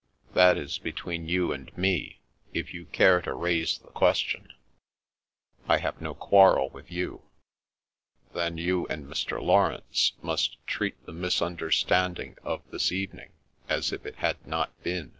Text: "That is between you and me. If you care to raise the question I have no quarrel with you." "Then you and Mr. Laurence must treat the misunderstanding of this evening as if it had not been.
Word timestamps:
"That 0.33 0.57
is 0.57 0.79
between 0.79 1.27
you 1.29 1.51
and 1.51 1.69
me. 1.77 2.21
If 2.55 2.73
you 2.73 2.85
care 2.85 3.21
to 3.21 3.35
raise 3.35 3.77
the 3.77 3.89
question 3.89 4.51
I 5.69 5.77
have 5.77 6.01
no 6.01 6.15
quarrel 6.15 6.71
with 6.71 6.91
you." 6.91 7.21
"Then 8.33 8.57
you 8.57 8.87
and 8.87 9.05
Mr. 9.05 9.39
Laurence 9.39 10.13
must 10.23 10.57
treat 10.65 11.05
the 11.05 11.13
misunderstanding 11.13 12.35
of 12.41 12.63
this 12.71 12.91
evening 12.91 13.33
as 13.69 13.91
if 13.93 14.03
it 14.07 14.15
had 14.15 14.43
not 14.47 14.71
been. 14.81 15.09